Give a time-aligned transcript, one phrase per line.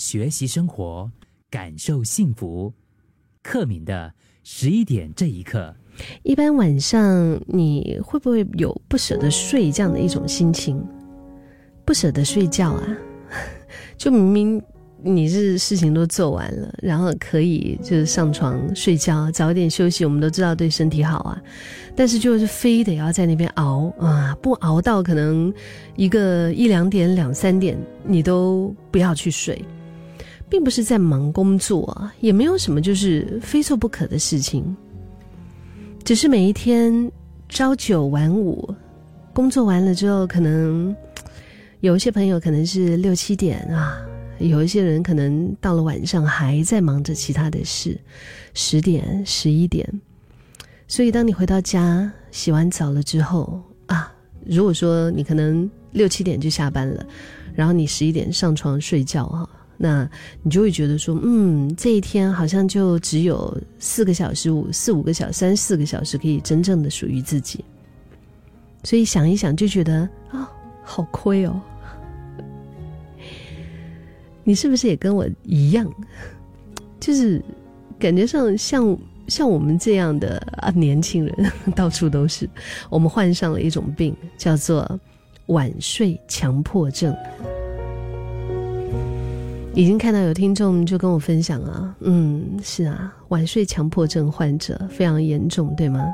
[0.00, 1.10] 学习生活，
[1.50, 2.72] 感受幸福。
[3.42, 4.10] 克敏的
[4.42, 5.76] 十一点这一刻，
[6.22, 10.82] 一般晚上你会不会有不舍得睡这样的一种心情？
[11.84, 12.96] 不舍得睡觉啊，
[13.98, 14.62] 就明明
[15.02, 21.42] 你是事情都做完了，然后可以就是上床睡觉，早点休息，我们都知道对身体好啊，
[21.94, 25.52] 但是就是非得要在那边熬啊，不熬到可能
[25.94, 29.62] 一个一两点、两三点，你都不要去睡。
[30.50, 34.76] 并不是在忙工作，也没有什么就是非做不可的事情，
[36.04, 37.10] 只是每一天
[37.48, 38.68] 朝九晚五，
[39.32, 40.94] 工作完了之后，可能
[41.78, 44.02] 有一些朋友可能是六七点啊，
[44.40, 47.96] 有一些人可能到了晚上还在忙着其他的事，
[48.52, 49.88] 十点十一点，
[50.88, 54.12] 所以当你回到家洗完澡了之后啊，
[54.44, 57.06] 如果说你可能六七点就下班了，
[57.54, 59.48] 然后你十一点上床睡觉哈。
[59.82, 60.06] 那
[60.42, 67.64] 你就会觉得说，嗯，这一天好像就只有四个小时、五四五个小三四个小时可以真正的属于自己。
[68.84, 70.52] 所以想一想，就觉得啊，
[70.84, 71.58] 好亏哦。
[74.44, 75.90] 你是不是也跟我一样？
[77.00, 77.42] 就是
[77.98, 82.46] 感觉上像像我们这样的啊年轻人， 到处都是，
[82.90, 85.00] 我们患上了一种病，叫做
[85.46, 87.16] 晚睡强迫症。
[89.74, 96.04] 已经看到有听众就跟我分享啊，嗯，是啊，晚睡强迫症患者非常严重，对吗？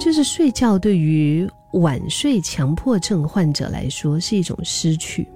[0.00, 5.28] 就是睡觉对于晚睡强迫症患者来说是一种失去，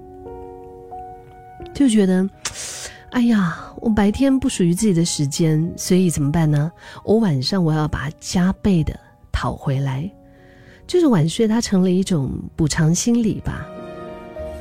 [1.73, 2.27] 就觉得，
[3.11, 6.71] 哎呀，我白天不属于自己的时间，所以怎么办呢？
[7.05, 8.99] 我晚上我要把加倍的
[9.31, 10.11] 讨回来，
[10.87, 13.65] 就是晚睡它成了一种补偿心理吧，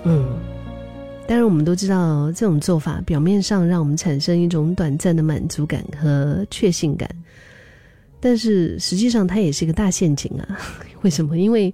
[0.04, 0.28] 嗯。
[1.30, 7.08] 当然，我们都知道这种做法表面上让我们产生一种短暂的满足感和确信感，
[8.18, 10.58] 但是实际上它也是一个大陷阱啊！
[11.02, 11.38] 为什么？
[11.38, 11.72] 因为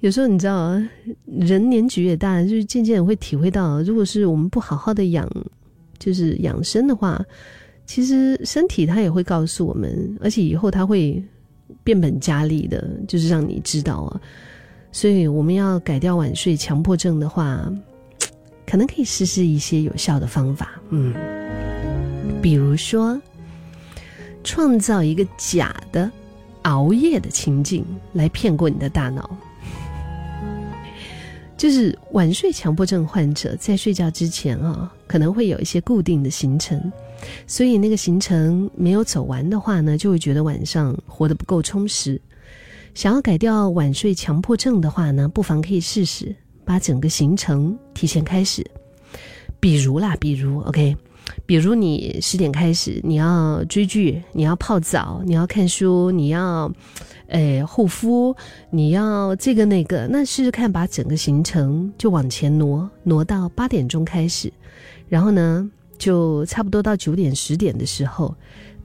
[0.00, 0.78] 有时候你知道，
[1.24, 5.26] 人年纪越大，就是渐渐会体会到，如果是我们不好好的养，
[5.98, 7.18] 就是养生的话，
[7.86, 11.24] 其实身体它也会告诉我们，而且以后它会
[11.82, 14.20] 变本加厉的，就是让你知道啊。
[14.92, 17.72] 所以我们要改掉晚睡强迫症的话。
[18.66, 21.14] 可能可以试试一些有效的方法，嗯，
[22.40, 23.20] 比如说，
[24.42, 26.10] 创造一个假的
[26.62, 29.28] 熬夜的情境来骗过你的大脑。
[31.56, 36.92] 就是晚睡强迫症患者在睡觉之前啊，可能会有一些固定的行程，
[37.46, 42.20] 所以那个行程没有走完的话呢，就会觉得晚上活得不够充实。
[42.94, 46.34] 想要改掉晚睡强迫症的话呢，不妨可以试试。
[46.64, 48.64] 把整个行程提前开始，
[49.58, 50.96] 比如啦，比如 OK，
[51.44, 56.72] 比如你十点开始，你要追剧，你要泡澡，你要看书，你要，
[57.28, 58.34] 诶护肤，
[58.70, 64.52] 你要这个那个，那试试看，把整个行程就往前挪，挪到八点钟开始，
[65.08, 65.68] 然后呢，
[65.98, 68.34] 就差不多到九点十点的时候，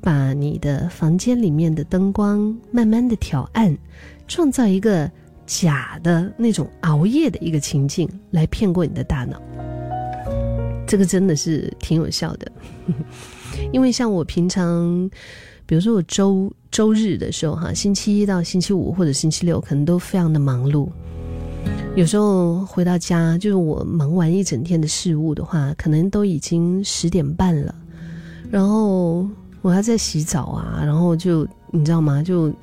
[0.02, 3.78] 把你的房间里面的灯光慢慢的调暗，
[4.28, 5.12] 创造一个。
[5.48, 9.42] 假的那种熬夜的一个情境来骗过你的大脑，
[10.86, 12.52] 这个真的是挺有效的。
[13.72, 15.10] 因为像我平常，
[15.66, 20.90] 比如说我周周日的时候哈，星期一到星期五或者星期六可能都非常的忙碌，
[21.96, 27.74] 有时候回到家就是我忙完一整天的事务的话，可能都已经十点半了，
[28.52, 29.26] 然后
[29.62, 32.22] 我还在洗澡啊，然后就你知道吗？
[32.22, 32.54] 就。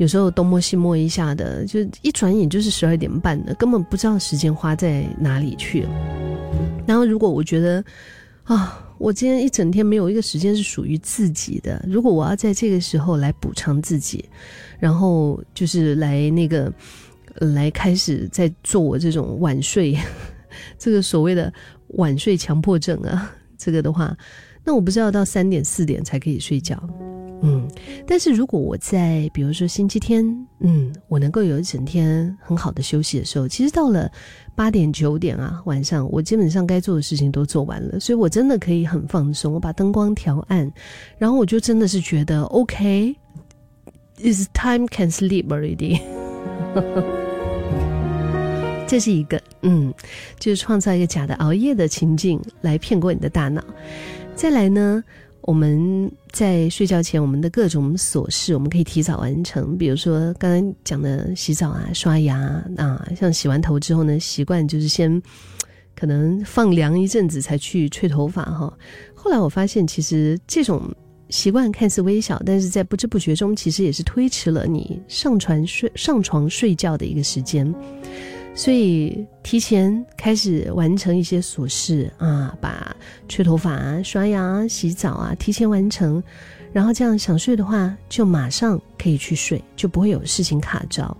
[0.00, 5.90] 有时候东摸西摸一下的，就一转眼就是十二点半了，根本不知道时间花在哪里去了。
[6.86, 7.84] 然后如果我觉得
[8.44, 14.24] 啊，我今天一整天没有一个时间是属于自己的，如果我要在这个时候来补偿自己，
[14.78, 16.72] 然后就是来那个
[17.34, 19.98] 来开始在做我这种晚睡，
[20.78, 21.52] 这个所谓的
[21.88, 24.16] 晚睡强迫症啊，这个的话，
[24.64, 26.82] 那我不是要到三点四点才可以睡觉。
[27.42, 27.66] 嗯，
[28.06, 30.22] 但是如果我在比如说星期天，
[30.58, 34.10] 嗯，我能够有一整天很好的休息的时候，其实到了
[34.54, 40.70] 八点九点啊，晚上我基本上该做的事情都做完了，所以我真的可以很放松，我把灯光调暗，
[41.16, 45.98] 然后我就真的是觉得 OK，is time can sleep already。
[48.86, 49.94] 这是一个，嗯，
[50.38, 53.64] 就是创造一个假的熬夜的情境来骗过你的大脑，
[54.34, 55.02] 再来呢。
[55.42, 59.76] 我们在睡觉前，我们的各种琐事，我们可以提早完成。
[59.76, 62.38] 比如说刚刚讲的洗澡啊、刷牙
[62.76, 65.20] 啊，像洗完头之后呢，习惯就是先
[65.96, 68.72] 可能放凉一阵子才去吹头发哈。
[69.14, 70.82] 后来我发现，其实这种
[71.30, 77.74] 习惯看似微小，但是在不知不觉中，其实也是推迟了你上床睡上床睡觉的一个时间。
[78.60, 82.94] 所以提前开始完成一些琐事啊，把
[83.26, 86.22] 吹头发、刷牙、洗澡啊提前完成，
[86.70, 91.16] 然后这样想睡的话，就马上可以去睡，就不会有事情卡着。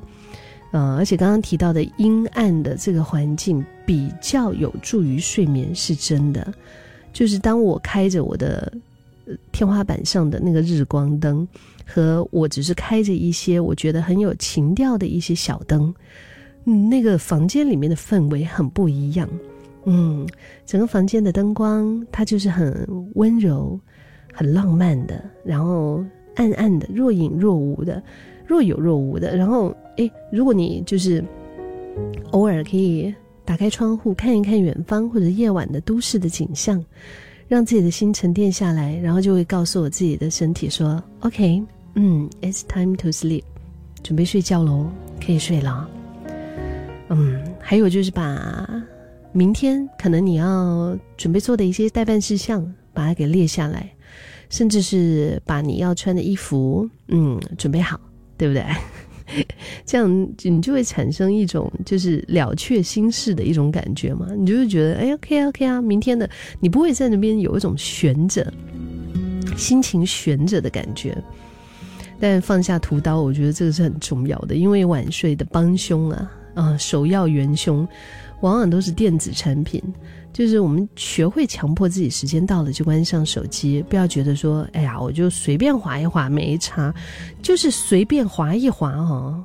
[0.73, 6.53] 呃，而且刚刚提到的阴暗的这个环境比较有助于睡眠，是真的。
[7.11, 8.71] 就是当我开着我的
[9.51, 11.49] 天花板上的那个日光灯，
[11.87, 15.95] 和我只是开着一些我觉得很有情调的一些小灯，
[16.65, 19.29] 嗯，那个房间里面的氛围很不一样。
[19.85, 20.27] 嗯，
[20.67, 23.79] 整个房间的灯光它就是很温柔、
[24.33, 26.05] 很浪漫的，然后
[26.37, 28.03] 暗暗的、若隐若无的、
[28.47, 29.37] 若有若无的。
[29.37, 31.25] 然后，诶，如果你就是
[32.33, 33.15] 偶尔可以。
[33.43, 36.81] 打开窗户看一看远方或者夜晚的都市的景象，
[37.49, 41.61] 让自己的心沉淀下来，然后就会告诉我自己的身体说：“OK，
[41.95, 43.43] 嗯，It's time to sleep，
[44.05, 44.87] 准备睡觉喽，
[45.25, 45.91] 可以睡了。”
[47.11, 48.67] 嗯，还有就是把
[49.33, 53.89] 明天可能你要准备做的一些代办事项，把它给列下来，
[54.49, 58.01] 甚至是把你要穿的衣服，嗯，准备好，
[58.39, 58.65] 对不对？
[59.87, 64.27] 这样你就会产生一种就是了却心事的一种感觉嘛？
[64.37, 66.29] 你就会觉得哎，OK OK 啊，明天的
[66.59, 68.53] 你不会在那边有一种悬着
[69.57, 71.17] 心情悬着的感觉。
[72.19, 77.87] 但放下屠刀，我觉得这个是很重要的，因为晚睡的帮凶啊啊，首要元凶
[78.41, 79.83] 往往都是电子产品。
[80.33, 86.95] 就是我们学会强迫自己，时间到了就关上手机，不要觉得说，哎呀，我就随便划一划没差，
[87.43, 89.45] 就是随便划一划哦。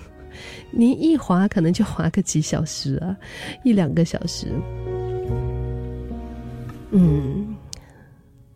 [0.72, 3.14] 你一划可能就划个几小时啊，
[3.64, 4.48] 一两个小时。
[6.90, 7.54] 嗯，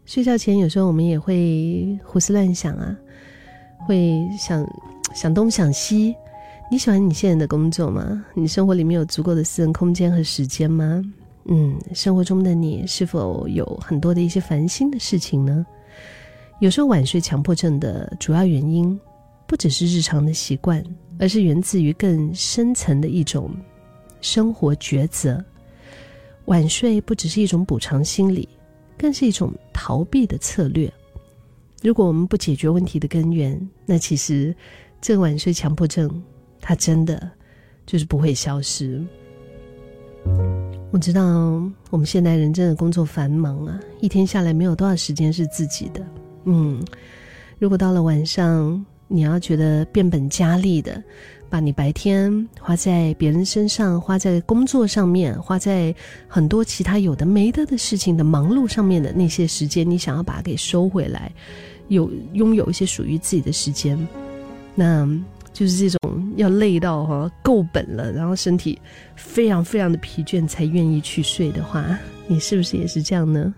[0.06, 2.96] 睡觉前有时候我们也会胡思乱想啊，
[3.87, 4.67] 会想
[5.14, 6.14] 想东想西。
[6.70, 8.23] 你喜欢你现在的工作吗？
[8.35, 11.03] 你生活里面有足够的私人空间和时间吗？
[11.47, 15.65] 嗯，生活中的你是否有很多的一些烦心的事情呢？
[16.61, 19.00] 有时候晚睡强迫症的主要原因，
[19.47, 20.85] 不只是日常的习惯，
[21.19, 23.50] 而是源自于更深层的一种
[24.20, 25.43] 生活抉择。
[26.44, 28.47] 晚睡不只是一种补偿心理，
[28.99, 30.93] 更是一种逃避的策略。
[31.82, 34.55] 如果我们不解决问题的根源，那其实
[35.00, 36.11] 这个晚睡强迫症，
[36.69, 37.31] 它真的
[37.87, 39.03] 就是不会消失。
[40.91, 41.23] 我知道
[41.88, 46.06] 我们现代人真的工作繁忙啊，一天下来没有多少时间是自己的。
[46.44, 46.85] 嗯，
[47.59, 51.03] 如果到了晚上，你要觉得变本加厉的，
[51.49, 55.94] 把你白天花在别人身上、花在工作上面、花在
[56.26, 61.32] 很多其他有的没的的事情的忙碌上面的那些时间，你想要把它给收回来，
[61.88, 63.99] 有拥有一些属于自己的时间，
[64.75, 65.09] 那。
[65.58, 68.81] 就是这种要累到哈够本了，然后身体
[69.16, 71.84] 非常非常的疲倦才愿意去睡的话，
[72.28, 73.52] 你是不是也是这样呢？